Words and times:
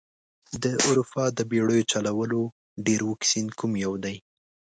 د 0.63 0.65
اروپا 0.87 1.23
د 1.37 1.39
بیړیو 1.51 1.89
چلولو 1.91 2.41
ډېر 2.85 2.99
اوږد 3.05 3.27
سیند 3.31 3.51
کوم 3.59 3.71
یو 3.85 3.93
دي؟ 4.03 4.15